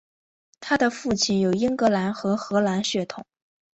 [0.61, 3.23] 她的父亲有英格兰和荷兰血统。